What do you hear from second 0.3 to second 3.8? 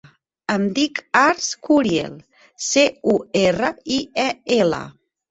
Em dic Arç Curiel: ce, u, erra,